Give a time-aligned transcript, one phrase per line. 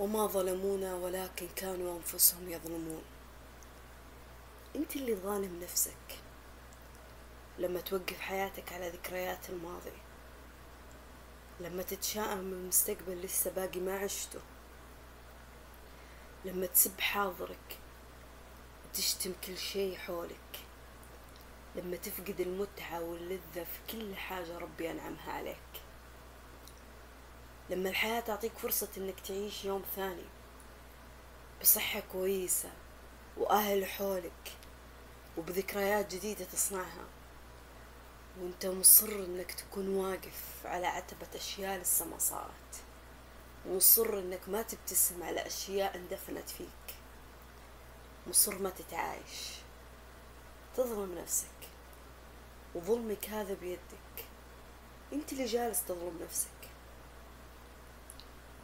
[0.00, 3.02] وما ظلمونا ولكن كانوا أنفسهم يظلمون.
[4.76, 6.18] أنت اللي ظالم نفسك
[7.58, 9.92] لما توقف حياتك على ذكريات الماضي
[11.60, 14.40] لما تتشائم بالمستقبل لسه باقي ما عشته
[16.44, 17.78] لما تسب حاضرك
[18.84, 20.60] وتشتم كل شي حولك
[21.76, 25.79] لما تفقد المتعة واللذة في كل حاجة ربي أنعمها عليك.
[27.70, 30.24] لما الحياة تعطيك فرصة إنك تعيش يوم ثاني
[31.60, 32.70] بصحة كويسة
[33.36, 34.52] وأهل حولك
[35.38, 37.04] وبذكريات جديدة تصنعها.
[38.40, 42.82] وأنت مصر إنك تكون واقف على عتبة أشياء لسه ما صارت.
[43.66, 46.94] ومصر إنك ما تبتسم على أشياء اندفنت فيك.
[48.26, 49.50] مصر ما تتعايش.
[50.76, 51.68] تظلم نفسك.
[52.74, 54.24] وظلمك هذا بيدك.
[55.12, 56.59] أنت اللي جالس تظلم نفسك.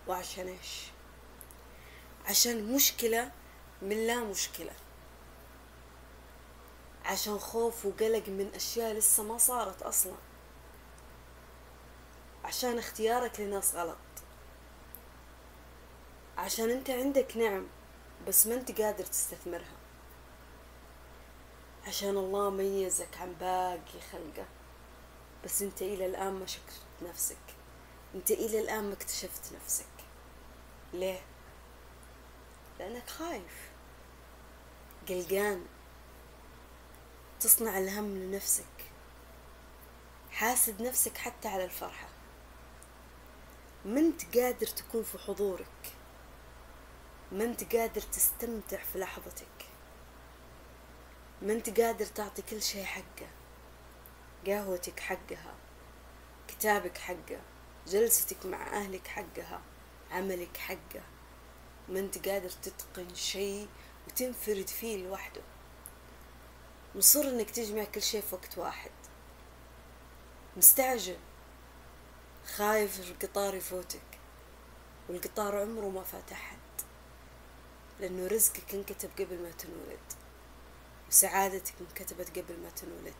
[0.08, 0.84] وعشان إيش؟
[2.26, 3.32] عشان مشكلة
[3.82, 4.72] من لا مشكلة.
[7.04, 10.14] عشان خوف وقلق من أشياء لسه ما صارت أصلا.
[12.44, 13.96] عشان اختيارك لناس غلط.
[16.38, 17.66] عشان أنت عندك نعم
[18.28, 19.76] بس ما أنت قادر تستثمرها.
[21.86, 24.46] عشان الله ميزك عن باقي خلقه.
[25.44, 27.36] بس أنت إلى الآن ما شكرت نفسك.
[28.14, 29.95] أنت إلى الآن ما اكتشفت نفسك.
[30.96, 31.20] ليه؟
[32.78, 33.70] لأنك خايف.
[35.08, 35.66] قلقان
[37.40, 38.64] تصنع الهم لنفسك.
[40.30, 42.08] حاسد نفسك حتى على الفرحة.
[43.84, 45.92] ما أنت قادر تكون في حضورك.
[47.32, 49.66] ما أنت قادر تستمتع في لحظتك.
[51.42, 53.28] ما أنت قادر تعطي كل شيء حقه.
[54.46, 55.54] قهوتك حقها
[56.48, 57.40] كتابك حقه
[57.86, 59.60] جلستك مع أهلك حقها.
[60.10, 61.02] عملك حقه.
[61.88, 63.68] ما انت قادر تتقن شيء
[64.06, 65.42] وتنفرد فيه لوحده.
[66.94, 68.90] مصر انك تجمع كل شيء في وقت واحد.
[70.56, 71.16] مستعجل.
[72.56, 74.00] خايف القطار يفوتك.
[75.08, 76.58] والقطار عمره ما فات أحد.
[78.00, 80.12] لأنه رزقك انكتب قبل ما تنولد.
[81.08, 83.14] وسعادتك انكتبت قبل ما تنولد.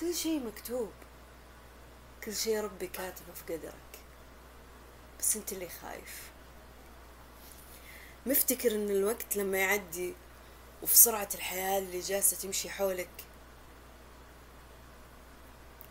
[0.00, 0.92] كل شيء مكتوب.
[2.24, 4.00] كل شيء ربي كاتبه في قدرك.
[5.20, 6.30] بس انت اللي خايف.
[8.26, 10.14] مفتكر إن الوقت لما يعدي
[10.82, 13.24] وفي سرعة الحياة اللي جالسة تمشي حولك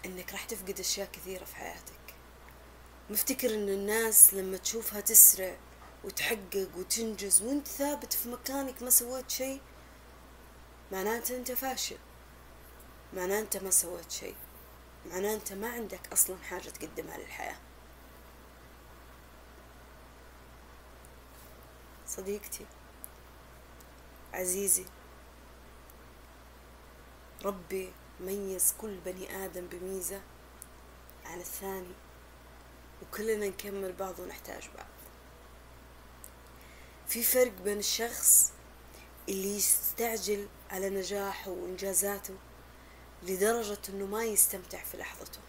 [0.05, 2.15] إنك راح تفقد أشياء كثيرة في حياتك.
[3.09, 5.57] مفتكر إن الناس لما تشوفها تسرع
[6.03, 9.61] وتحقق وتنجز وإنت ثابت في مكانك ما سويت شيء
[10.91, 11.97] معناته أنت فاشل.
[13.13, 14.35] معناه انت ما سويت شيء.
[15.11, 17.57] معناه انت ما عندك أصلا حاجة تقدمها للحياة.
[22.09, 22.65] صديقتي
[24.33, 24.85] عزيزي
[27.45, 30.21] ربي ميز كل بني آدم بميزة
[31.25, 31.93] عن الثاني
[33.01, 34.85] وكلنا نكمل بعض ونحتاج بعض.
[37.07, 38.51] في فرق بين الشخص
[39.29, 42.35] اللي يستعجل على نجاحه وإنجازاته
[43.23, 45.39] لدرجة إنه ما يستمتع في لحظته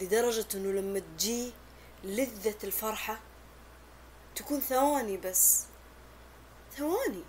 [0.00, 1.52] لدرجة إنه لما تجي
[2.04, 3.20] لذة الفرحة
[4.34, 5.64] تكون ثواني بس.
[6.76, 7.22] ثواني.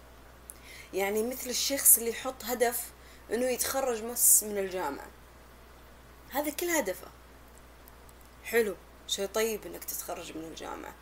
[0.93, 2.91] يعني مثل الشخص اللي يحط هدف
[3.31, 5.07] إنه يتخرج بس من الجامعة.
[6.31, 7.07] هذا كل هدفه.
[8.44, 8.75] حلو.
[9.07, 10.95] شيء طيب إنك تتخرج من الجامعة.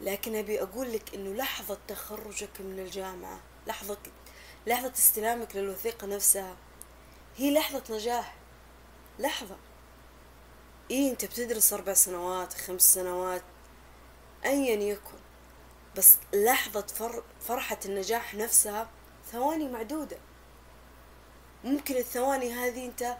[0.00, 3.98] لكن أبي أقول لك إنه لحظة تخرجك من الجامعة لحظة
[4.66, 6.56] لحظة استلامك للوثيقة نفسها
[7.36, 8.34] هي لحظة نجاح.
[9.18, 9.56] لحظة.
[10.90, 13.42] إيه أنت بتدرس أربع سنوات خمس سنوات
[14.46, 15.18] أيا يكن.
[15.96, 18.90] بس لحظة فرحة النجاح نفسها
[19.32, 20.18] ثواني معدودة.
[21.64, 23.16] ممكن الثواني هذه أنت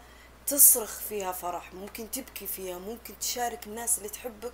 [0.47, 4.53] تصرخ فيها فرح ممكن تبكي فيها ممكن تشارك الناس اللي تحبك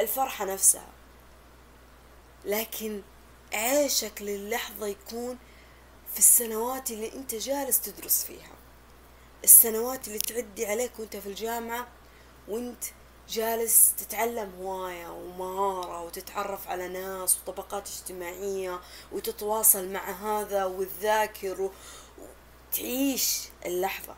[0.00, 0.88] الفرحة نفسها.
[2.44, 3.02] لكن
[3.52, 5.38] عيشك للحظة يكون
[6.12, 8.52] في السنوات اللي أنت جالس تدرس فيها.
[9.44, 11.88] السنوات اللي تعدي عليك وأنت في الجامعة
[12.48, 12.84] وأنت
[13.28, 18.80] جالس تتعلم هواية ومهارة وتتعرف على ناس وطبقات اجتماعية
[19.12, 21.70] وتتواصل مع هذا وتذاكر
[22.18, 24.14] وتعيش اللحظة.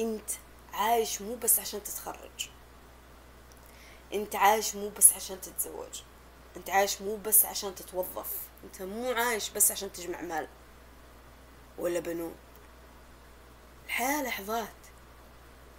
[0.00, 0.30] انت
[0.72, 2.50] عايش مو بس عشان تتخرج.
[4.14, 6.02] انت عايش مو بس عشان تتزوج.
[6.56, 8.36] انت عايش مو بس عشان تتوظف.
[8.64, 10.48] انت مو عايش بس عشان تجمع مال
[11.78, 12.34] ولا بنون.
[13.86, 14.68] الحياة لحظات.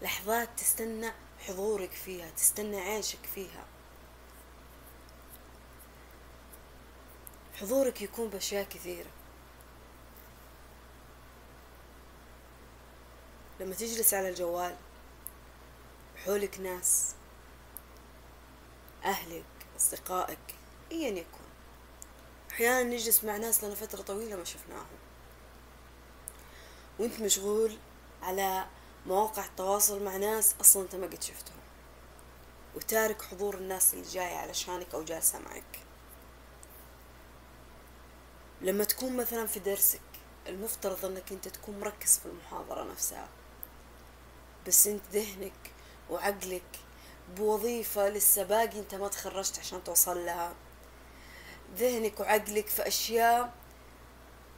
[0.02, 1.14] لحظات تستنى
[1.48, 3.66] حضورك فيها تستنى عيشك فيها.
[7.56, 9.10] حضورك يكون بأشياء كثيرة.
[13.60, 14.76] لما تجلس على الجوال
[16.26, 17.16] حولك ناس
[19.04, 19.46] أهلك
[19.78, 20.56] أصدقائك
[20.92, 21.40] أيا يكن.
[22.52, 24.98] أحيانا نجلس مع ناس لنا فترة طويلة ما شفناهم.
[27.00, 27.78] وأنت مشغول
[28.22, 28.68] على
[29.10, 31.60] مواقع التواصل مع ناس أصلا أنت ما قد شفتهم.
[32.76, 35.80] وتارك حضور الناس اللي جاية علشانك أو جالسة معك.
[38.62, 40.02] لما تكون مثلا في درسك
[40.48, 43.30] المفترض أنك أنت تكون مركز في المحاضرة نفسها.
[44.68, 45.72] بس أنت ذهنك
[46.10, 46.80] وعقلك
[47.38, 50.54] بوظيفة لسه باقي أنت ما تخرجت عشان توصل لها.
[51.76, 53.54] ذهنك وعقلك في أشياء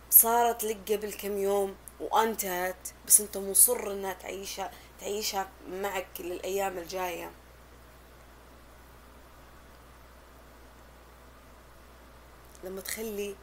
[0.09, 1.75] صارت لك قبل كم يوم.
[2.01, 7.31] وانتهت بس أنت مصر إنها تعيشها تعيشها معك للأيام الجاية.
[12.63, 13.36] لما تخلي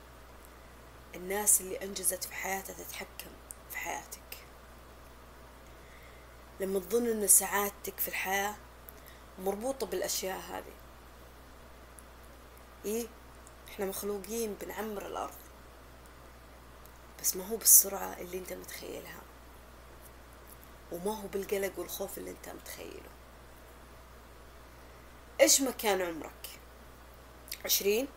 [1.15, 3.31] الناس اللي أنجزت في حياتها تتحكم
[3.71, 4.19] في حياتك.
[6.61, 8.55] لما تظن إن سعادتك في الحياة
[9.39, 10.73] مربوطة بالأشياء هذه.
[12.85, 13.07] إيه؟
[13.69, 15.48] إحنا مخلوقين بنعمر الأرض.
[17.21, 19.21] بس ما هو بالسرعة اللي انت متخيلها.
[20.93, 23.11] وما هو بالقلق والخوف اللي انت متخيله.
[25.41, 26.49] إيش ما كان عمرك؟
[27.65, 28.09] عشرين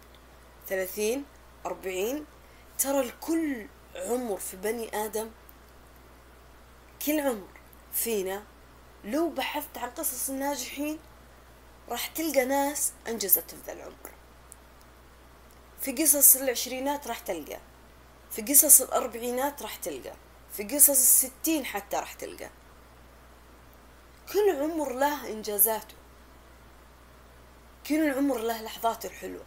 [0.67, 1.25] ثلاثين
[1.65, 2.25] أربعين.
[2.79, 5.31] ترى الكل عمر في بني آدم.
[7.05, 7.47] كل عمر
[7.93, 8.43] فينا.
[9.03, 10.99] لو بحثت عن قصص الناجحين
[11.89, 14.11] راح تلقى ناس أنجزت في ذا العمر.
[15.81, 17.59] في قصص العشرينات راح تلقى.
[18.31, 20.13] في قصص الأربعينات راح تلقى
[20.53, 22.49] في قصص الستين حتى راح تلقى.
[24.33, 25.95] كل عمر له إنجازاته.
[27.87, 29.43] كل عمر له لحظاته الحلوة.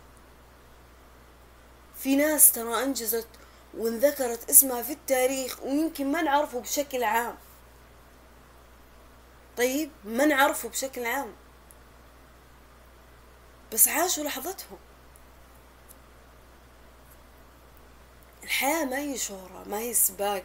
[1.97, 3.29] في ناس ترى أنجزت
[3.75, 7.39] وانذكرت اسمها في التاريخ ويمكن ما نعرفه بشكل عام.
[9.57, 11.33] طيب ما نعرفه بشكل عام.
[13.73, 14.79] بس عاشوا لحظتهم.
[18.55, 20.45] الحياة ما هي شهرة ما هي سباق.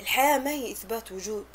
[0.00, 1.46] الحياة ما هي إثبات وجود.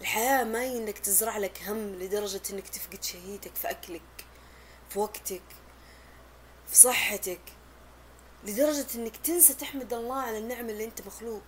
[0.00, 4.24] الحياة ما هي إنك تزرع لك هم لدرجة إنك تفقد شهيتك في أكلك
[4.88, 5.42] في وقتك
[6.68, 7.40] في صحتك
[8.44, 11.44] لدرجة إنك تنسى تحمد الله على النعمة اللي أنت مخلوق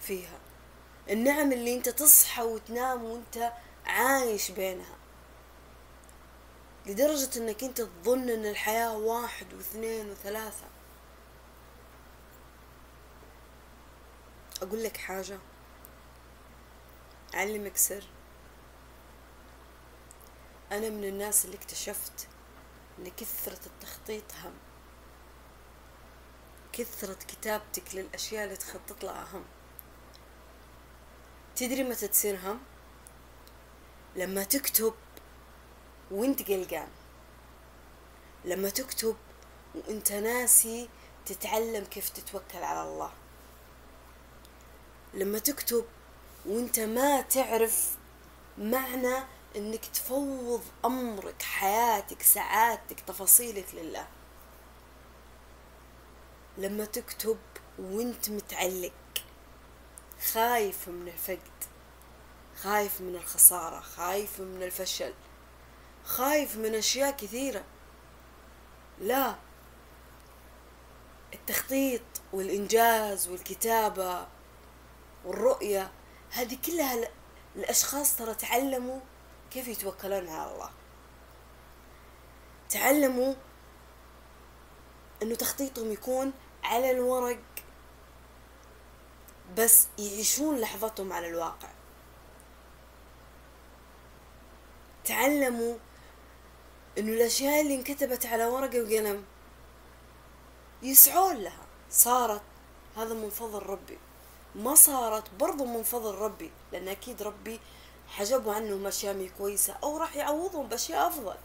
[0.00, 0.38] فيها.
[1.10, 3.52] النعم اللي أنت تصحى وتنام وأنت
[3.86, 4.97] عايش بينها.
[6.88, 10.66] لدرجة إنك أنت تظن إن الحياة واحد واثنين وثلاثة.
[14.62, 15.38] أقول لك حاجة.
[17.34, 18.04] أعلمك سر.
[20.72, 22.28] أنا من الناس اللي اكتشفت
[22.98, 24.54] إن كثرة التخطيط هم
[26.72, 29.44] كثرة كتابتك للأشياء اللي تخطط لها هم
[31.56, 32.60] تدري متى تصير هم
[34.16, 34.94] لما تكتب
[36.10, 36.88] وانت قلقان.
[38.44, 39.16] لما تكتب
[39.74, 40.88] وانت ناسي
[41.26, 43.12] تتعلم كيف تتوكل على الله.
[45.14, 45.84] لما تكتب
[46.46, 47.96] وانت ما تعرف
[48.58, 49.24] معنى
[49.56, 54.06] انك تفوض أمرك حياتك سعادتك تفاصيلك لله.
[56.58, 57.38] لما تكتب
[57.78, 58.92] وانت متعلق
[60.32, 61.64] خايف من الفقد
[62.62, 65.14] خايف من الخسارة خايف من الفشل
[66.08, 67.64] خايف من أشياء كثيرة.
[68.98, 69.34] لا
[71.34, 74.26] التخطيط والإنجاز والكتابة
[75.24, 75.90] والرؤية
[76.30, 77.08] هذه كلها
[77.56, 79.00] الأشخاص ترى تعلموا
[79.50, 80.70] كيف يتوكلون على الله.
[82.70, 83.34] تعلموا
[85.22, 86.32] أنه تخطيطهم يكون
[86.64, 87.38] على الورق
[89.56, 91.68] بس يعيشون لحظتهم على الواقع.
[95.04, 95.76] تعلموا
[96.98, 99.24] إنه الأشياء اللي انكتبت على ورقة وقلم
[100.82, 101.66] يسعون لها.
[101.90, 102.42] صارت
[102.96, 103.98] هذا من فضل ربي.
[104.54, 107.60] ما صارت برضو من فضل ربي لأن أكيد ربي
[108.08, 111.36] حجبوا عنهم أشياء كويسة أو راح يعوضهم بأشياء أفضل.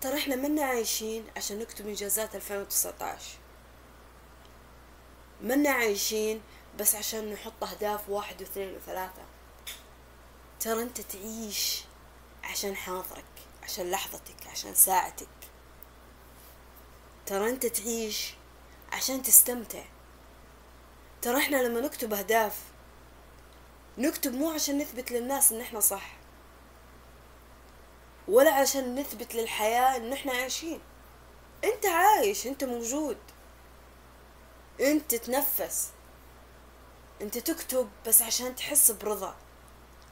[0.00, 3.38] ترى إحنا منا عايشين عشان نكتب إنجازات 2019
[5.42, 6.40] منا عايشين
[6.78, 9.22] بس عشان نحط أهداف واحد واثنين وثلاثة.
[10.60, 11.84] ترى انت تعيش
[12.44, 13.24] عشان حاضرك
[13.62, 15.28] عشان لحظتك عشان ساعتك.
[17.26, 18.34] ترى انت تعيش
[18.92, 19.84] عشان تستمتع.
[21.22, 22.58] ترى إحنا لما نكتب أهداف
[23.98, 26.16] نكتب مو عشان نثبت للناس إن إحنا صح
[28.28, 30.80] ولا عشان نثبت للحياة إن إحنا عايشين.
[31.64, 33.18] انت عايش انت موجود.
[34.80, 35.90] انت تتنفس.
[37.22, 39.36] انت تكتب بس عشان تحس برضا.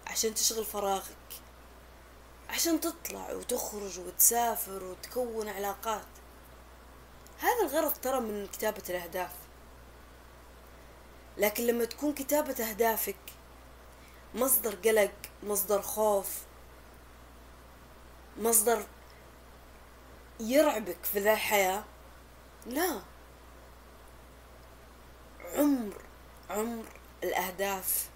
[0.09, 1.17] عشان تشغل فراغك.
[2.50, 6.07] عشان تطلع وتخرج وتسافر وتكون علاقات.
[7.38, 9.33] هذا الغرض ترى من كتابة الأهداف.
[11.37, 13.17] لكن لما تكون كتابة أهدافك
[14.35, 15.12] مصدر قلق
[15.43, 16.29] مصدر خوف
[18.38, 18.87] مصدر
[20.41, 21.85] يرعبك في ذا الحياة
[22.67, 23.00] لا.
[25.57, 26.03] عمر
[26.50, 26.85] عمر
[27.25, 28.09] الأهداف.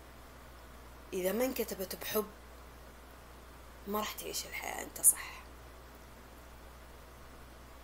[1.12, 2.26] إذا ما انكتبت بحب
[3.86, 5.42] ما راح تعيش الحياة أنت صح.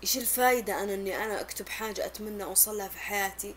[0.02, 3.54] إيش الفايدة أنا إني أنا أكتب حاجة أتمنى أوصلها في حياتي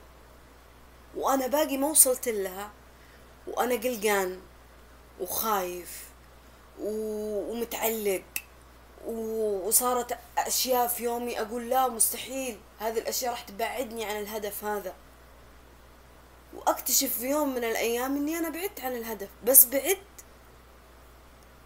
[1.15, 2.71] وأنا باقي ما وصلت لها
[3.47, 4.41] وأنا قلقان
[5.19, 6.09] وخايف
[6.79, 8.23] ومتعلق
[9.05, 14.93] وصارت أشياء في يومي أقول لا مستحيل هذه الأشياء راح تبعدني عن الهدف هذا.
[16.53, 20.01] وأكتشف في يوم من الأيام إني أنا بعدت عن الهدف بس بعدت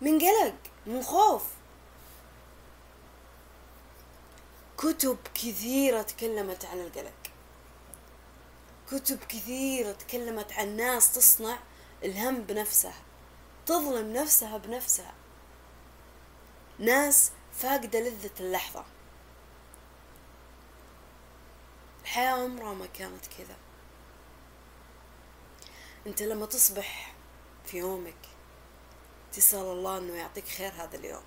[0.01, 1.43] من قلق من خوف.
[4.77, 7.13] كتب كثيرة تكلمت عن القلق.
[8.91, 11.59] كتب كثيرة تكلمت عن ناس تصنع
[12.03, 13.01] الهم بنفسها
[13.65, 15.13] تظلم نفسها بنفسها.
[16.79, 18.85] ناس فاقدة لذة اللحظة.
[22.01, 23.55] الحياة عمرها ما كانت كذا.
[26.07, 27.15] انت لما تصبح
[27.65, 28.17] في يومك
[29.33, 31.23] تسأل الله إنه يعطيك خير هذا اليوم.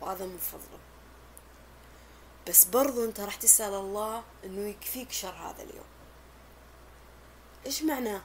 [0.00, 0.78] وهذا من فضله.
[2.48, 5.86] بس برضو انت راح تسأل الله إنه يكفيك شر هذا اليوم.
[7.66, 8.22] إيش معناه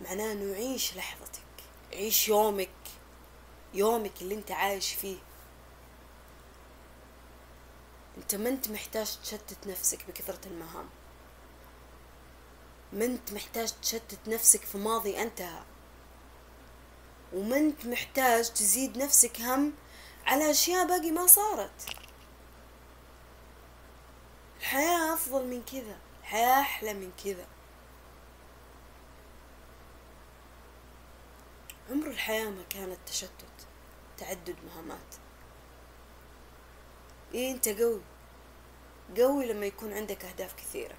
[0.00, 1.42] معناه إنه عيش لحظتك.
[1.92, 2.70] عيش يومك.
[3.74, 5.18] يومك اللي انت عايش فيه.
[8.18, 10.88] انت ما انت محتاج تشتت نفسك بكثرة المهام.
[12.92, 15.62] ما انت محتاج تشتت نفسك في ماضي انتهى
[17.32, 19.72] وما انت محتاج تزيد نفسك هم
[20.26, 21.86] على أشياء باقي ما صارت.
[24.58, 27.46] الحياة أفضل من كذا الحياة أحلى من كذا.
[31.90, 33.66] عمر الحياة ما كانت تشتت
[34.18, 35.14] تعدد مهامات.
[37.34, 38.00] إيه أنت قوي؟
[39.16, 40.96] قوي لما يكون عندك أهداف كثيرة.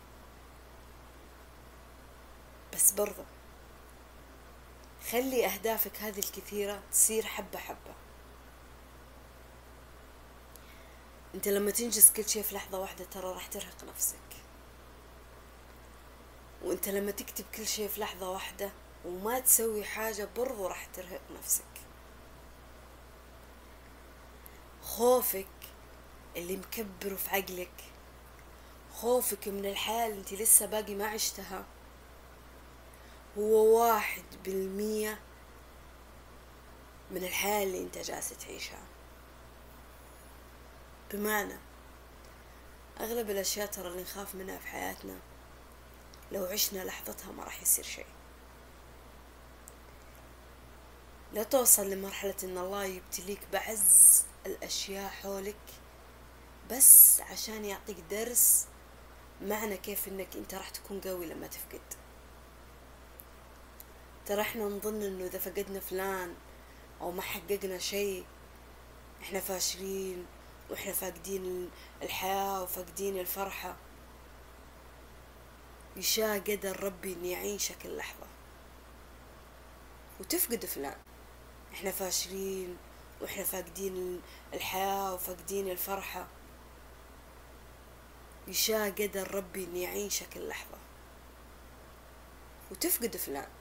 [2.77, 3.25] بس برضه
[5.11, 7.95] خلي أهدافك هذه الكثيرة تصير حبة حبة.
[11.35, 14.17] أنت لما تنجز كل شيء في لحظة واحدة ترى راح ترهق نفسك.
[16.63, 18.71] وأنت لما تكتب كل شيء في لحظة واحدة
[19.05, 21.63] وما تسوي حاجة برضو راح ترهق نفسك.
[24.81, 25.47] خوفك
[26.35, 27.83] اللي مكبره في عقلك
[28.93, 31.65] خوفك من الحياة اللي انت لسه باقي ما عشتها
[33.37, 35.19] هو واحد بالمية
[37.11, 38.83] من الحياة اللي انت جالس تعيشها.
[41.13, 41.57] بمعنى
[42.99, 45.19] أغلب الأشياء ترى اللي نخاف منها في حياتنا
[46.31, 48.05] لو عشنا لحظتها ما راح يصير شيء.
[51.33, 55.55] لا توصل لمرحلة إن الله يبتليك بعز الأشياء حولك
[56.71, 58.65] بس عشان يعطيك درس
[59.41, 62.06] معنى كيف إنك أنت راح تكون قوي لما تفقد.
[64.27, 66.35] ترى إحنا نظن انه اذا فقدنا فلان
[67.01, 68.25] أو ما حققنا شيء
[69.21, 70.25] إحنا فاشلين
[70.69, 71.69] وإحنا فاقدين
[72.01, 73.75] الحياة وفاقدين الفرحة.
[75.95, 78.27] يشاء قدر ربي إني يعيشك اللحظة
[80.19, 80.97] وتفقد فلان.
[81.73, 82.77] إحنا فاشلين
[83.21, 84.21] وإحنا فاقدين
[84.53, 86.27] الحياة وفاقدين الفرحة.
[88.47, 90.77] يشاء قدر ربي إني يعيشك اللحظة
[92.71, 93.56] وتفقد فلان.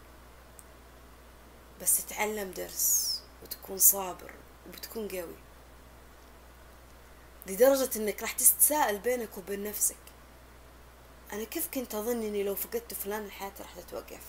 [1.83, 4.33] بس تتعلم درس وتكون صابر
[4.69, 5.37] وبتكون قوي.
[7.47, 9.97] لدرجة إنك راح تتساءل بينك وبين نفسك
[11.33, 14.25] أنا كيف كنت أظن إني لو فقدت فلان الحياة راح تتوقف؟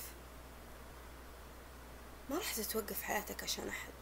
[2.29, 3.93] ما راح تتوقف حياتك عشان أحد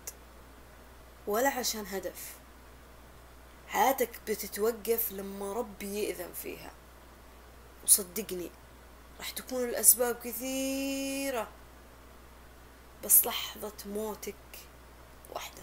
[1.28, 2.34] ولا عشان هدف.
[3.68, 6.72] حياتك بتتوقف لما ربي يأذن فيها.
[7.84, 8.52] وصدقني
[9.20, 11.48] راح تكون الأسباب كثيرة.
[13.06, 14.36] بس لحظة موتك
[15.34, 15.62] واحدة.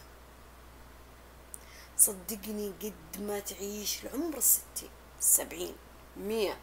[1.96, 5.76] صدقني قد ما تعيش العمر الستين السبعين
[6.16, 6.60] مية.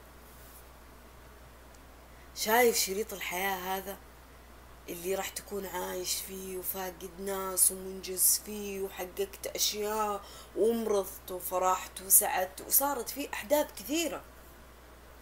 [2.35, 3.97] شايف شريط الحياة هذا؟
[4.89, 10.21] اللي راح تكون عايش فيه وفاقد ناس ومنجز فيه وحققت أشياء
[10.55, 14.23] ومرضت وفرحت وسعدت وصارت فيه أحداث كثيرة.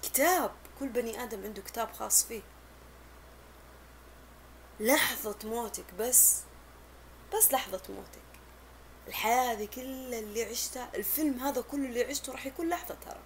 [0.04, 2.42] كتاب كل بني آدم عنده كتاب خاص فيه.
[4.79, 6.41] لحظة موتك بس
[7.34, 8.27] بس لحظة موتك.
[9.07, 13.19] الحياة هذه كلها اللي عشتها الفيلم هذا كله اللي عشته راح يكون لحظة ترى.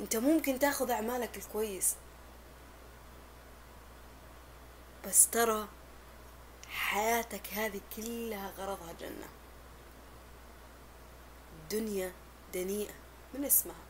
[0.00, 1.94] انت ممكن تاخذ أعمالك الكويس
[5.06, 5.68] بس ترى
[6.68, 9.28] حياتك هذه كلها غرضها جنة.
[11.62, 12.12] الدنيا
[12.54, 12.94] دنيئة
[13.34, 13.85] من اسمها؟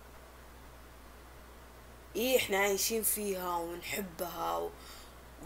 [2.16, 4.70] إيه إحنا عايشين فيها ونحبها و...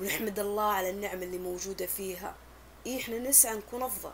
[0.01, 2.35] ونحمد الله على النعم اللي موجودة فيها.
[2.87, 4.13] إيه إحنا نسعى نكون أفضل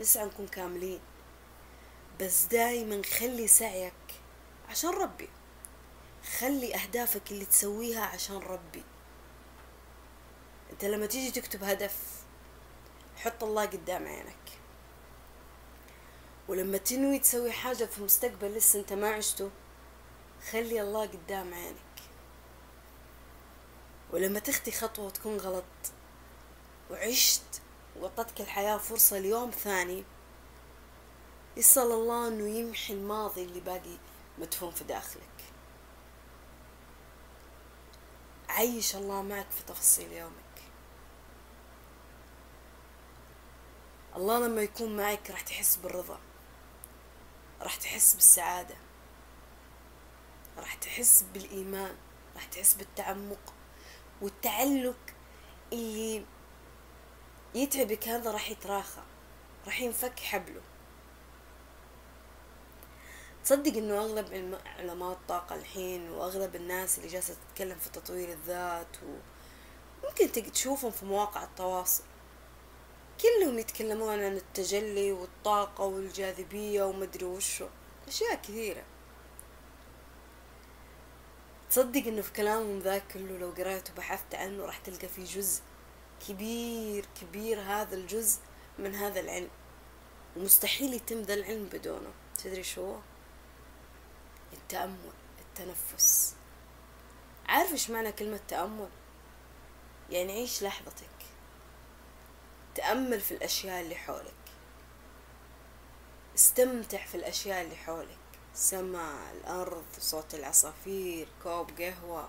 [0.00, 1.00] نسعى نكون كاملين.
[2.20, 3.92] بس دايما خلي سعيك
[4.70, 5.28] عشان ربي.
[6.38, 8.82] خلي أهدافك اللي تسويها عشان ربي.
[10.72, 11.96] أنت لما تيجي تكتب هدف
[13.16, 14.34] حط الله قدام عينك.
[16.48, 19.50] ولما تنوي تسوي حاجة في مستقبل لسه أنت ما عشته
[20.50, 21.76] خلي الله قدام عينك.
[24.12, 25.64] ولما تخطي خطوة وتكون غلط
[26.90, 27.62] وعشت
[28.00, 30.04] وعطتك الحياة فرصة ليوم ثاني
[31.56, 33.98] يسأل الله إنه يمحي الماضي اللي باقي
[34.38, 35.22] مدفون في داخلك.
[38.48, 40.34] عيش الله معك في تفاصيل يومك.
[44.16, 46.18] الله لما يكون معك راح تحس بالرضا
[47.60, 48.83] راح تحس بالسعادة.
[50.58, 51.96] راح تحس بالإيمان
[52.34, 53.54] راح تحس بالتعمق
[54.22, 54.96] والتعلق
[55.72, 56.24] اللي
[57.54, 59.02] يتعبك هذا راح يتراخى
[59.66, 60.60] راح ينفك حبله.
[63.44, 68.96] تصدق إنه أغلب علماء الطاقة الحين وأغلب الناس اللي جالسة تتكلم في تطوير الذات
[70.02, 72.04] وممكن تشوفهم في مواقع التواصل.
[73.22, 77.66] كلهم يتكلمون عن التجلي والطاقة والجاذبية ومدري وشو
[78.08, 78.84] أشياء كثيرة.
[81.74, 85.62] تصدق إنه في كلامهم ذاك كله لو قرأت وبحثت عنه راح تلقى فيه جزء
[86.28, 88.40] كبير كبير هذا الجزء
[88.78, 89.48] من هذا العلم.
[90.36, 92.12] ومستحيل يتم ذا العلم بدونه.
[92.44, 92.96] تدري شو؟
[94.52, 96.34] التأمل التنفس.
[97.46, 98.88] عارف إيش معنى كلمة تأمل؟
[100.10, 101.26] يعني عيش لحظتك.
[102.74, 104.44] تأمل في الأشياء اللي حولك.
[106.36, 108.23] استمتع في الأشياء اللي حولك.
[108.54, 112.28] سماء الأرض صوت العصافير كوب قهوة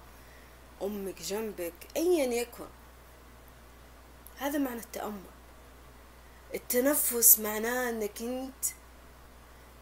[0.82, 2.68] أمك جنبك أيا يكن.
[4.38, 5.36] هذا معنى التأمل.
[6.56, 8.66] التنفس معناه أنك أنت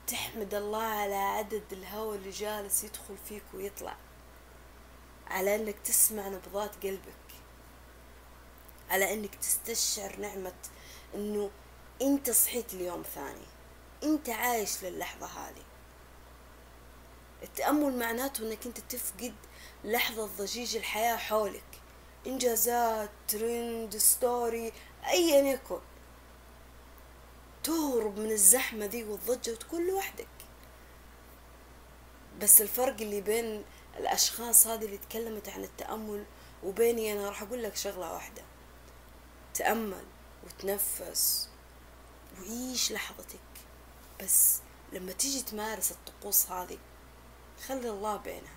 [0.08, 3.98] تحمد الله على عدد الهواء اللي جالس يدخل فيك ويطلع
[5.28, 7.14] على أنك تسمع نبضات قلبك
[8.90, 10.54] على أنك تستشعر نعمة
[11.16, 11.52] أنه
[12.02, 13.46] أنت صحيت اليوم ثاني
[14.04, 15.64] أنت عايش للحظة هذه.
[17.44, 19.34] التأمل معناته أنك أنت تفقد
[19.84, 21.82] لحظة ضجيج الحياة حولك.
[22.28, 24.74] إنجازات ترند ستوري
[25.08, 25.80] أيا يكن.
[27.64, 30.28] تهرب من الزحمة دي والضجة وتكون لوحدك.
[32.42, 33.64] بس الفرق اللي بين
[33.98, 36.26] الأشخاص هذه اللي تكلمت عن التأمل
[36.64, 38.44] وبيني أنا راح أقول لك شغلة واحدة.
[39.54, 40.06] تأمل
[40.46, 41.50] وتنفس
[42.38, 43.40] وعيش لحظتك.
[44.24, 44.60] بس
[44.94, 46.78] لما تيجي تمارس الطقوس هذه
[47.68, 48.54] خلي الله بينها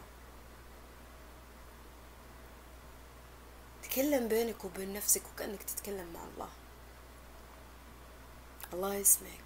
[3.82, 6.48] تكلم بينك وبين نفسك وكأنك تتكلم مع الله.
[8.72, 9.44] الله يسمعك.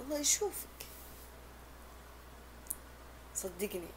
[0.00, 0.86] الله يشوفك.
[3.34, 3.88] صدقني.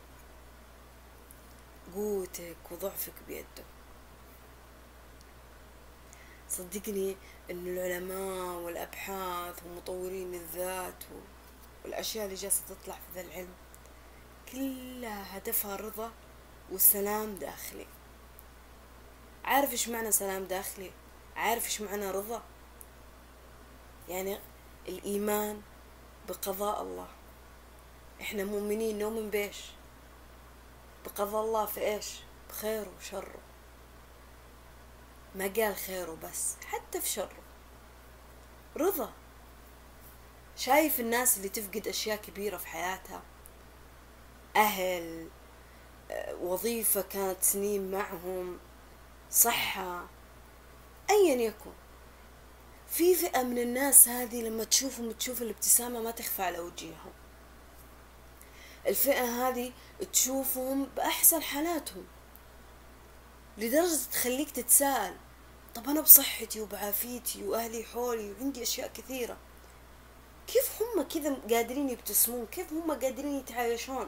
[1.96, 3.66] قوتك وضعفك بيده.
[6.50, 7.16] صدقني
[7.52, 11.04] إن العلماء والأبحاث ومطورين الذات
[11.84, 13.54] والأشياء اللي جالسة تطلع في ذا العلم
[14.56, 16.12] كلها هدفها رضا
[16.72, 17.88] وسلام داخلي.
[19.46, 20.92] عارف إيش معنى سلام داخلي؟
[21.36, 22.44] عارف إيش معنى رضا؟
[24.10, 24.40] يعني
[24.88, 25.62] الإيمان
[26.30, 27.08] بقضاء الله.
[28.22, 29.66] إحنا مؤمنين نؤمن بإيش؟
[31.06, 33.40] بقضاء الله في إيش؟ بخيره وشره.
[35.36, 37.44] ما قال خيره بس حتى في شره.
[38.78, 39.14] رضا.
[40.58, 43.22] شايف الناس اللي تفقد أشياء كبيرة في حياتها؟
[44.56, 45.30] أهل
[46.42, 48.60] وظيفة كانت سنين معهم
[49.32, 50.06] صحة
[51.10, 51.72] ايا يكن.
[52.88, 57.12] في فئة من الناس هذه لما تشوفهم تشوف الابتسامة ما تخفى على وجيههم.
[58.88, 59.72] الفئة هذه
[60.14, 62.06] تشوفهم بأحسن حالاتهم
[63.58, 65.16] لدرجة تخليك تتساءل
[65.76, 69.38] طب أنا بصحتي وبعافيتي وأهلي حولي وعندي أشياء كثيرة.
[70.48, 74.08] كيف هم كذا قادرين يبتسمون؟ كيف هم قادرين يتعايشون؟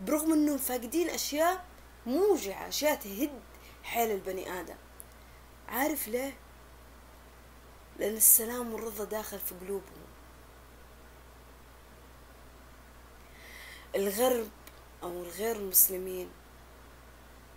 [0.00, 1.64] برغم أنهم فاقدين أشياء
[2.06, 3.40] موجعة أشياء تهد
[3.82, 4.76] حيل البني آدم.
[5.68, 6.36] عارف ليه؟
[7.98, 10.06] لأن السلام والرضا داخل في قلوبهم.
[13.94, 14.48] الغرب
[15.02, 16.30] أو الغير المسلمين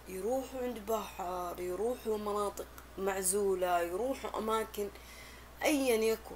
[0.07, 4.89] يروحوا عند بحر يروحوا مناطق معزولة يروحوا أماكن
[5.63, 6.35] أيا يكن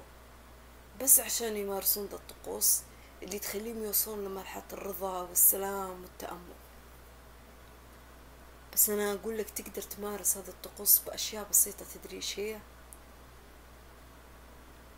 [1.00, 2.82] بس عشان يمارسون ذا الطقوس
[3.24, 6.54] اللي تخليهم يوصلون لمرحلة الرضا والسلام والتأمل.
[8.72, 11.84] بس أنا أقول لك تقدر تمارس هذا الطقوس بأشياء بسيطة.
[11.94, 12.60] تدري إيش هي؟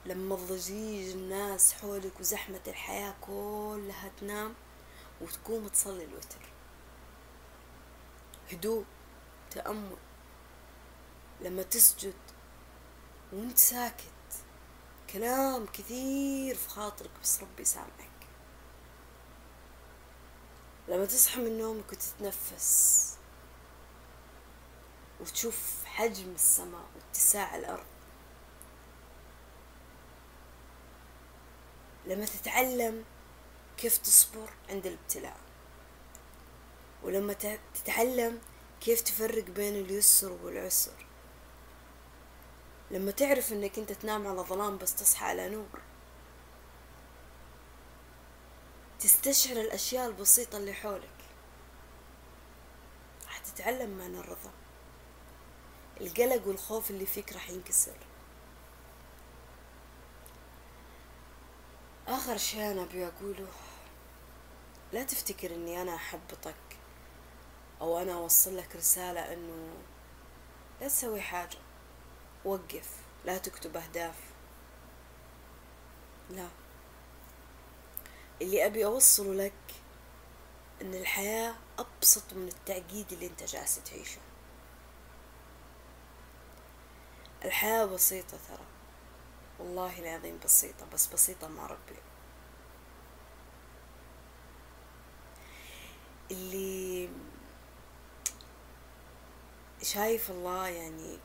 [0.07, 4.55] لما ضجيج الناس حولك وزحمة الحياة كلها تنام
[5.21, 6.49] وتقوم تصلي الوتر.
[8.53, 8.85] هدوء
[9.51, 9.97] تأمل.
[11.41, 12.15] لما تسجد
[13.33, 14.05] وأنت ساكت
[15.13, 18.06] كلام كثير في خاطرك بس ربي سامعك
[20.89, 23.13] لما تصحى من نومك وتتنفس
[25.21, 27.87] وتشوف حجم السماء واتساع الأرض.
[32.07, 33.05] لما تتعلم
[33.77, 35.37] كيف تصبر عند الابتلاء
[37.03, 37.33] ولما
[37.75, 38.41] تتعلم
[38.81, 41.07] كيف تفرق بين اليسر والعسر.
[42.91, 45.81] لما تعرف إنك أنت تنام على ظلام بس تصحى على نور.
[49.01, 51.09] تستشعر الأشياء البسيطة اللي حولك.
[53.25, 54.53] راح تتعلم معنى الرضا.
[56.01, 57.97] القلق والخوف اللي فيك راح ينكسر.
[62.09, 63.49] آخر شيء أنا أبي أقوله
[64.93, 66.55] لا تفتكر إني أنا أحبطك
[67.81, 69.75] أو أنا أوصل لك رسالة إنه
[70.81, 71.59] لا تسوي حاجة.
[72.45, 72.91] وقف
[73.25, 74.15] لا تكتب أهداف.
[76.31, 76.49] لا.
[78.43, 79.53] اللي أبي أوصله لك
[80.83, 84.21] إن الحياة أبسط من التعقيد اللي أنت جالس تعيشه.
[87.45, 88.67] الحياة بسيطة ترى.
[89.59, 91.99] والله العظيم بسيطة بس بسيطة مع ربي.
[96.31, 97.09] اللي
[99.83, 101.19] شايف الله يعني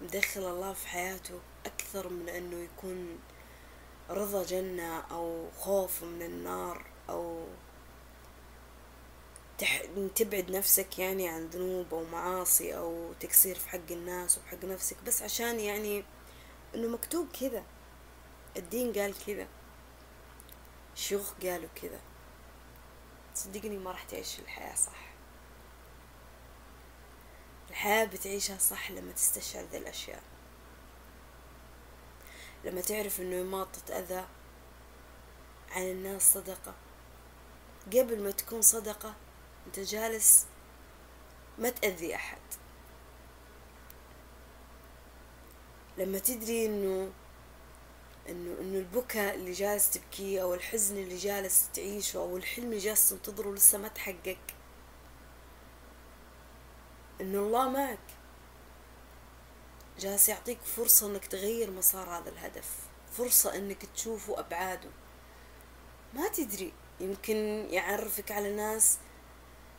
[0.00, 3.18] مدخل الله في حياته أكثر من أنه يكون
[4.10, 7.46] رضا جنة أو خوف من النار أو
[9.58, 9.82] تح...
[10.14, 15.22] تبعد نفسك يعني عن ذنوب أو معاصي أو تقصير في حق الناس وحق نفسك بس
[15.22, 16.04] عشان يعني
[16.74, 17.62] إنه مكتوب كذا
[18.56, 19.46] الدين قال كذا
[20.94, 22.00] شيوخ قالوا كذا
[23.34, 25.12] صدقني ما راح تعيش الحياة صح.
[27.70, 30.22] الحياة بتعيشها صح لما تستشعر ذي الأشياء.
[32.64, 34.24] لما تعرف إنه إماطة أذى
[35.70, 36.74] عن الناس صدقة.
[37.86, 39.14] قبل ما تكون صدقة
[39.66, 40.46] أنت جالس
[41.58, 42.38] ما تأذي أحد.
[45.98, 47.12] لما تدري إنه
[48.28, 53.08] إنه إنه البكاء اللي جالس تبكيه أو الحزن اللي جالس تعيشه أو الحلم اللي جالس
[53.08, 54.38] تنتظره لسه ما تحقق
[57.20, 57.98] إن الله معك.
[60.02, 62.70] جالس يعطيك فرصة إنك تغير مسار هذا الهدف.
[63.12, 64.90] فرصة إنك تشوفه أبعاده.
[66.14, 67.36] ما تدري يمكن
[67.70, 68.98] يعرفك على ناس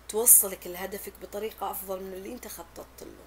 [0.09, 3.25] توصلك لهدفك بطريقة أفضل من اللي أنت خططت له.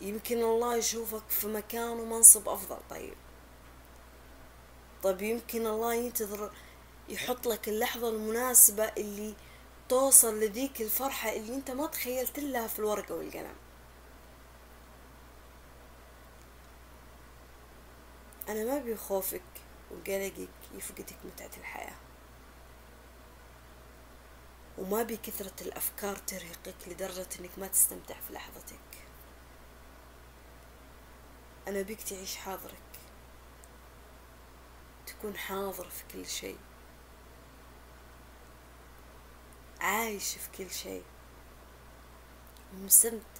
[0.00, 2.78] يمكن الله يشوفك في مكان ومنصب أفضل.
[2.90, 3.16] طيب.
[5.02, 6.52] طيب يمكن الله ينتظر
[7.08, 9.34] يحط لك اللحظة المناسبة اللي
[9.88, 13.67] توصل لذيك الفرحة اللي أنت ما تخيلت لها في الورقة والقلم.
[18.48, 19.42] أنا ما ابي خوفك
[19.90, 21.96] وقلقك يفقدك متعة الحياة.
[24.78, 28.78] وما بي كثرة الأفكار ترهقك لدرجة إنك ما تستمتع في لحظتك.
[31.68, 32.74] أنا بيك تعيش حاضرك.
[35.06, 36.58] تكون حاضر في كل شيء.
[39.80, 41.04] عايش في كل شيء.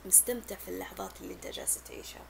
[0.05, 2.27] مستمتع في اللحظات اللي أنت جالس تعيشها.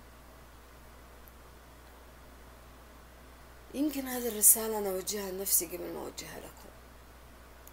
[3.75, 6.69] يمكن هذه الرسالة أنا أوجهها لنفسي قبل ما أوجهها لكم.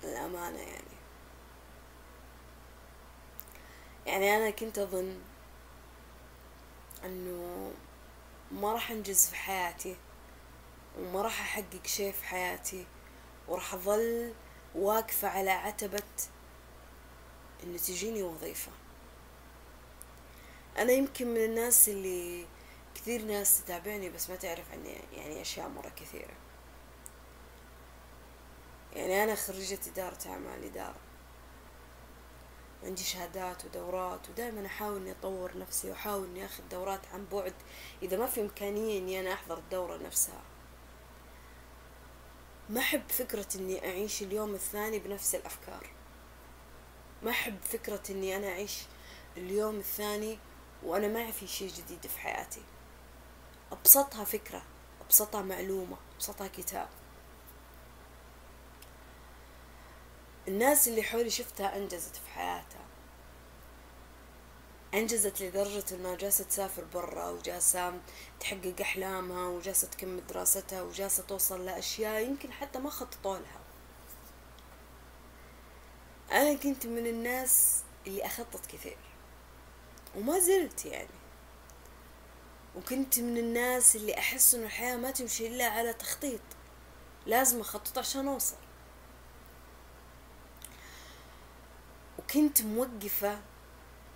[0.03, 0.95] الأمانة يعني.
[4.05, 5.19] يعني أنا كنت أظن
[7.05, 7.71] أنه
[8.51, 9.95] ما راح أنجز في حياتي
[10.99, 12.85] وما راح أحقق شيء في حياتي
[13.47, 14.33] وراح أظل
[14.75, 16.03] واقفة على عتبة
[17.63, 18.71] إن تجيني وظيفة.
[20.77, 22.45] أنا يمكن من الناس اللي
[22.95, 26.33] كثير ناس تتابعني بس ما تعرف عني يعني أشياء مرة كثيرة.
[28.93, 30.95] يعني أنا خريجة إدارة أعمال إدارة.
[32.83, 37.53] عندي شهادات ودورات ودائما أحاول إني أطور نفسي وأحاول إني أخذ دورات عن بعد.
[38.03, 40.41] إذا ما في إمكانية إني أنا أحضر الدورة نفسها.
[42.69, 45.89] ما أحب فكرة إني أعيش اليوم الثاني بنفس الأفكار.
[47.23, 48.83] ما أحب فكرة إني أنا أعيش
[49.37, 50.39] اليوم الثاني
[50.83, 52.61] وأنا ما في شيء جديد في حياتي.
[53.79, 54.61] أبسطها فكرة
[55.05, 56.89] أبسطها معلومة أبسطها كتاب.
[60.47, 62.85] الناس اللي حولي شفتها أنجزت في حياتها.
[64.93, 67.99] أنجزت لدرجة إنها جالسة تسافر برا وجالسة
[68.39, 73.59] تحقق أحلامها وجالسة تكمل دراستها وجالسة توصل لأشياء يمكن حتى ما خططوا لها.
[76.31, 78.97] أنا كنت من الناس اللي أخطط كثير
[80.15, 81.24] وما زلت يعني.
[82.77, 86.41] وكنت من الناس اللي أحس إنه الحياة ما تمشي إلا على تخطيط.
[87.25, 88.55] لازم أخطط عشان أوصل.
[92.19, 93.39] وكنت موقفة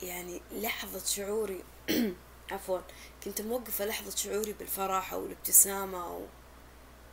[0.02, 1.64] يعني لحظة شعوري
[2.52, 2.80] عفوا
[3.24, 6.26] كنت موقفة لحظة شعوري بالفرح أو الابتسامة أو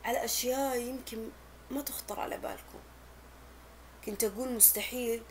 [0.04, 1.28] على أشياء يمكن
[1.70, 2.78] ما تخطر على بالكم.
[4.04, 5.22] كنت أقول مستحيل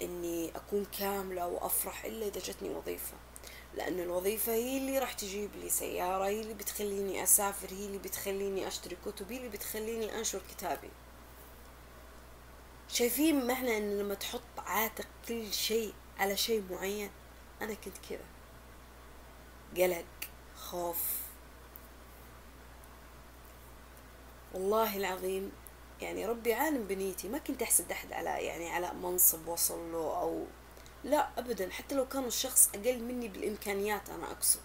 [0.00, 3.16] إني أكون كاملة وأفرح إلا إذا جتني وظيفة.
[3.74, 8.68] لأن الوظيفة هي اللي راح تجيب لي سيارة هي اللي بتخليني أسافر هي اللي بتخليني
[8.68, 10.90] أشتري كتب هي اللي بتخليني أنشر كتابي.
[12.88, 17.10] شايفين معنى إن لما تحط عاتق كل شيء على شيء معين
[17.62, 18.24] أنا كنت كذا
[19.76, 20.04] قلق
[20.56, 21.02] خوف.
[24.54, 25.52] والله العظيم
[26.00, 27.28] يعني ربي عالم بنيتي.
[27.28, 30.44] ما كنت أحسد أحد على يعني على منصب وصل له أو
[31.04, 31.70] لا أبدا.
[31.70, 34.60] حتى لو كان الشخص أقل مني بالإمكانيات أنا أقصد.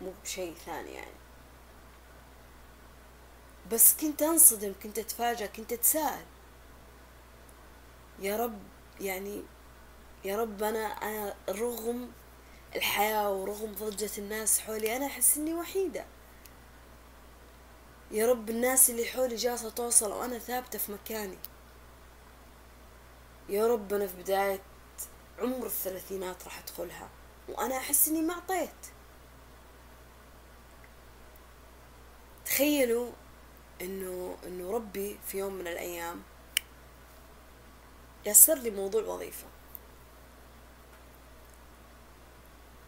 [0.00, 1.16] مو بشيء ثاني يعني.
[3.72, 6.24] بس كنت أنصدم كنت أتفاجأ كنت أتساءل.
[8.20, 8.58] يا رب
[9.00, 9.42] يعني
[10.24, 12.12] يا رب أنا أنا رغم
[12.76, 16.04] الحياة ورغم ضجة الناس حولي أنا أحس إني وحيدة.
[18.10, 21.38] يا رب الناس اللي حولي جالسة توصل وأنا ثابتة في مكاني.
[23.48, 24.60] يا رب أنا في بداية
[25.38, 27.08] عمر الثلاثينات راح أدخلها
[27.48, 28.70] وأنا أحس إني ما أعطيت.
[32.44, 33.12] تخيلوا
[33.80, 36.22] إنه إنه ربي في يوم من الأيام
[38.26, 39.46] يسر لي موضوع وظيفة.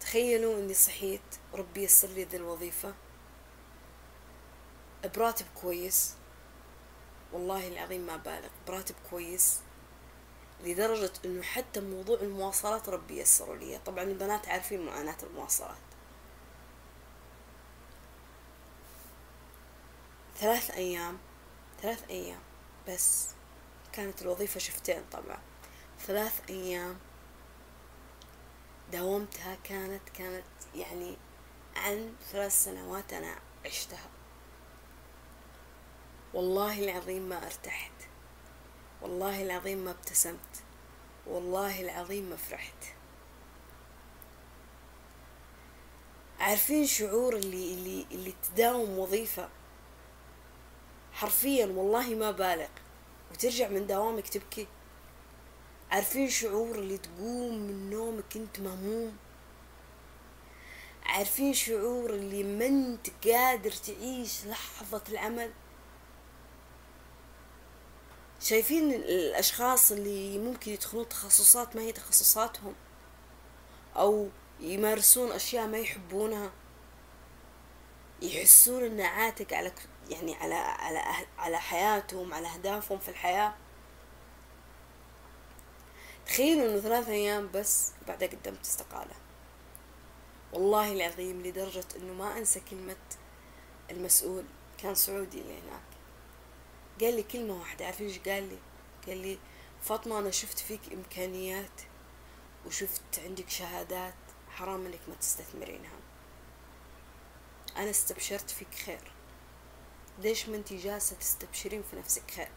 [0.01, 1.21] تخيلوا إني صحيت
[1.55, 2.95] ربي يسر لي ذي الوظيفة.
[5.15, 6.15] براتب كويس
[7.33, 9.61] والله العظيم ما بالغ براتب كويس.
[10.65, 13.79] لدرجة إنه حتى موضوع المواصلات ربي يسروا لي.
[13.87, 15.77] طبعا البنات عارفين معاناة المواصلات.
[20.37, 21.19] ثلاث أيام
[21.83, 22.41] ثلاث أيام
[22.89, 23.29] بس.
[23.93, 25.39] كانت الوظيفة شفتين طبعا.
[26.01, 26.99] ثلاث أيام
[28.93, 31.17] داومتها كانت كانت يعني
[31.77, 34.09] عن ثلاث سنوات أنا عشتها.
[36.35, 37.93] والله العظيم ما ارتحت.
[39.07, 40.63] والله العظيم ما ابتسمت.
[41.27, 42.85] والله العظيم ما فرحت.
[46.41, 49.49] عارفين شعور اللي اللي اللي تداوم وظيفة؟
[51.13, 52.69] حرفيا والله ما بالغ.
[53.33, 54.67] وترجع من دوامك تبكي.
[55.91, 59.17] عارفين شعور اللي تقوم من نومك انت مهموم؟
[61.05, 65.53] عارفين شعور اللي ما انت قادر تعيش لحظة العمل؟
[68.41, 72.75] شايفين الأشخاص اللي ممكن يدخلون تخصصات ما هي تخصصاتهم؟
[73.97, 74.29] أو
[74.61, 76.51] يمارسون أشياء ما يحبونها؟
[78.23, 79.73] يحسون إن عاتق على
[80.11, 83.55] يعني على على على حياتهم على أهدافهم في الحياة؟
[86.27, 89.15] تخيلوا إنه ثلاثة أيام بس بعدها قدمت استقالة
[90.53, 92.97] والله العظيم لدرجة إنه ما أنسى كلمة
[93.91, 94.45] المسؤول
[94.79, 95.96] كان سعودي اللي هناك.
[97.01, 98.59] قال لي كلمة واحدة عارفين إيش قال لي؟
[99.07, 99.39] قال لي
[99.83, 101.81] فاطمة أنا شفت فيك إمكانيات
[102.67, 104.15] وشفت عندك شهادات
[104.51, 105.99] حرام إنك ما تستثمرينها.
[107.77, 109.13] أنا استبشرت فيك خير.
[110.19, 112.51] ليش ما انتي جالسة تستبشرين في نفسك خير؟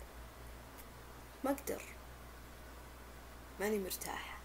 [1.44, 1.82] ما أقدر.
[3.60, 4.40] ماني مرتاحة.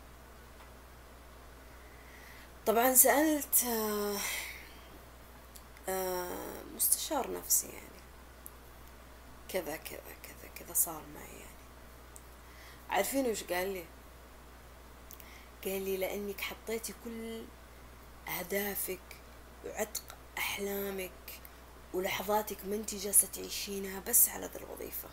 [2.66, 4.16] طبعا سألت آه،
[5.88, 7.93] آه، مستشار نفسي يعني.
[9.54, 11.64] كذا كذا كذا كذا صار معي يعني.
[12.90, 13.84] عارفين وش قال لي؟
[15.64, 17.44] قال لي لأنك حطيتي كل
[18.28, 19.16] أهدافك
[19.64, 21.40] وعلقتي أحلامك
[21.92, 25.08] ولحظاتك ما انت جالسة تعيشينها بس على ذا الوظيفة.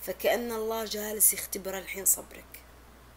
[0.00, 2.62] فكأن الله جالس يختبر الحين صبرك.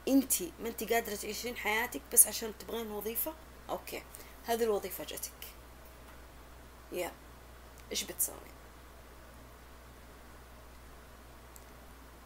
[0.07, 3.34] انت ما انت قادرة تعيشين حياتك بس عشان تبغين وظيفة؟
[3.69, 4.04] okay
[4.45, 5.47] هذه الوظيفة جتك
[6.91, 7.12] يا
[7.91, 8.50] إيش بتسوي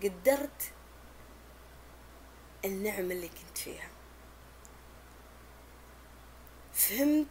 [0.03, 0.71] قدرت
[2.65, 3.89] النعمة اللي كنت فيها.
[6.73, 7.27] فهمت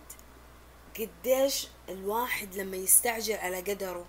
[0.98, 4.06] قديش الواحد لما يستعجل على قدره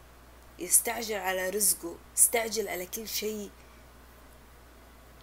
[0.60, 3.52] يستعجل على رزقه يستعجل على كل شيء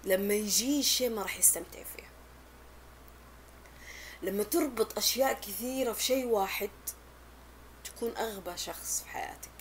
[0.05, 2.11] لما يجي الشيء ما راح يستمتع فيه.
[4.23, 6.71] لما تربط أشياء كثيرة في شيء واحد
[7.85, 9.52] تكون أغبى شخص في حياتك.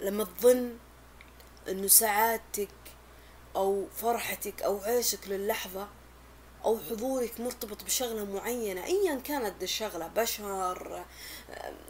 [0.00, 0.76] لما تظن
[1.68, 2.68] أنه سعادتك
[3.56, 5.88] أو فرحتك أو عيشك للحظة
[6.64, 11.04] أو حضورك مرتبط بشغلة معينة أيا كانت الشغلة بشر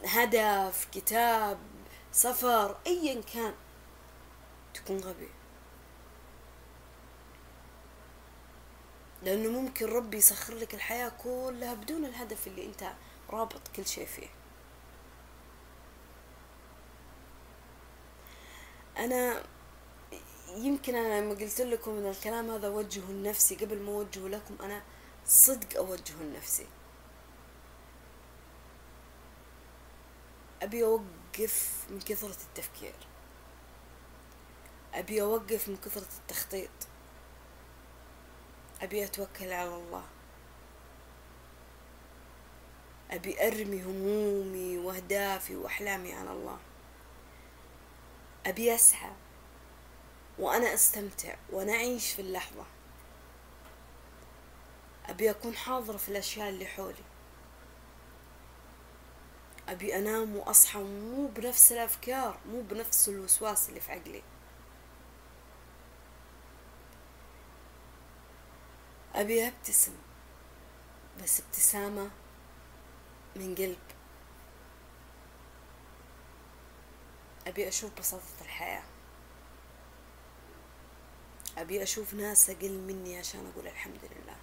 [0.05, 1.59] هدف كتاب
[2.11, 3.53] سفر أيا كان
[4.73, 5.29] تكون غبي
[9.23, 12.91] لأنه ممكن ربي يسخر لك الحياة كلها بدون الهدف اللي أنت
[13.29, 14.27] رابط كل شيء فيه.
[18.99, 19.43] أنا
[20.55, 24.83] يمكن أنا لما قلت لكم إن الكلام هذا وجهه لنفسي قبل ما أوجهه لكم أنا
[25.25, 26.67] صدق أوجهه لنفسي.
[30.61, 32.95] أبي أوقف من كثرة التفكير.
[34.93, 36.69] أبي أوقف من كثرة التخطيط.
[38.81, 40.03] أبي أتوكل على الله.
[43.11, 46.57] أبي أرمي همومي وأهدافي وأحلامي على الله.
[48.45, 49.11] أبي أسعى
[50.39, 52.65] وأنا أستمتع وأنا أعيش في اللحظة.
[55.05, 57.03] أبي أكون حاضرة في الأشياء اللي حولي.
[59.69, 64.23] أبي أنام وأصحى مو بنفس الأفكار مو بنفس الوسواس اللي في عقلي.
[69.15, 69.93] أبي أبتسم
[71.23, 72.09] بس ابتسامة
[73.35, 73.88] من قلب.
[77.49, 78.83] أبي أشوف بساطة الحياة.
[81.57, 84.35] أبي أشوف ناس أقل مني عشان أقول الحمد لله.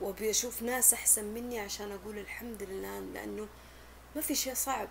[0.00, 3.48] وأبي أشوف ناس أحسن مني عشان أقول الحمد لله لأنه
[4.16, 4.88] ما في شيء صعب.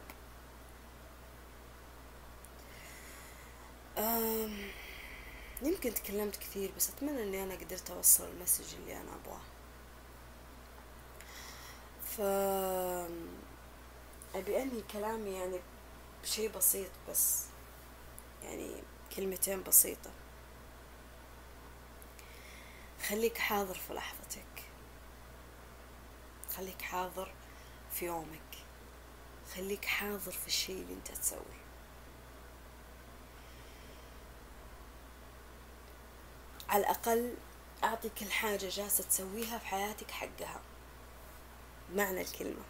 [5.62, 9.42] يمكن تكلمت كثير بس أتمنى أني أنا قدرت أوصل المسج اللي أنا أبغاه.
[12.06, 12.22] ف
[14.36, 15.60] أبي أنهي كلامي يعني
[16.24, 17.44] بشيء بسيط بس
[18.44, 18.84] يعني
[19.16, 20.12] كلمتين بسيطة.
[23.10, 24.64] خليك حاضر في لحظتك.
[26.56, 27.34] خليك حاضر
[27.92, 28.56] في يومك.
[29.56, 31.64] خليك حاضر في الشيء اللي انت تسويه.
[36.70, 37.36] على الأقل
[37.84, 40.62] أعطي كل حاجة جالسة تسويها في حياتك حقها.
[41.96, 42.64] معنى الكلمة.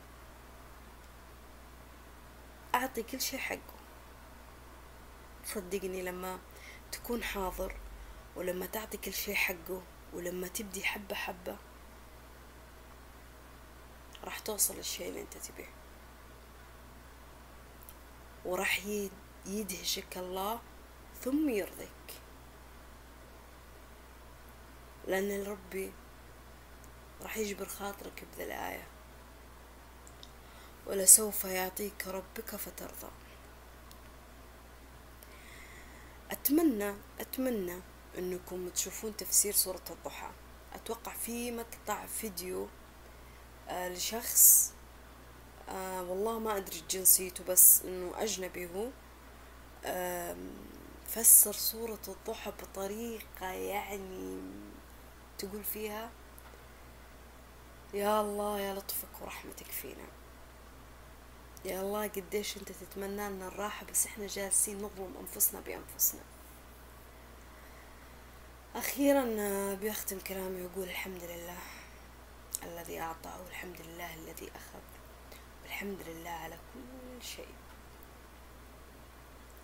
[2.76, 3.74] أعطي كل شيء حقه.
[5.46, 6.40] صدقني لما
[6.92, 7.76] تكون حاضر
[8.36, 9.82] ولما تعطي كل شيء حقه
[10.14, 11.58] ولما تبدي حبة حبة
[14.24, 15.70] راح توصل للشيء اللي أنت تبيه.
[18.46, 18.86] وراح
[19.46, 20.62] يدهشك الله
[21.22, 21.90] ثم يرضيك.
[25.08, 25.92] لأن ربي
[27.22, 28.93] راح يجبر خاطرك بذا الآية.
[30.88, 33.12] ولسوف يعطيك ربك فترضى.
[36.32, 37.80] أتمنى أتمنى
[38.18, 40.30] أنكم تشوفون تفسير سورة الضحى.
[40.74, 42.68] أتوقع في مقطع فيديو
[43.70, 44.74] آه لشخص
[45.70, 48.90] آه والله ما أدري جنسيته بس أنه أجنبي هو.
[49.86, 50.36] آه
[51.08, 54.42] فسر سورة الضحى بطريقة يعني
[55.38, 56.10] تقول فيها
[57.94, 60.08] يا الله يا لطفك ورحمتك فينا.
[61.66, 66.22] يا الله قديش انت تتمنى لنا الراحة بس إحنا جالسين نظلم أنفسنا بأنفسنا.
[68.76, 69.24] أخيرا
[69.76, 71.58] بيختم كلامي ويقول الحمد لله
[72.64, 74.80] الذي اعطى والحمد لله الذي أخذ
[75.64, 77.56] والحمد لله على كل شيء.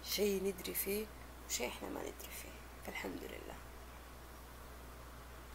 [0.04, 1.06] شيء ندري فيه
[1.50, 3.56] وشيء إحنا ما ندري فيه فالحمد لله.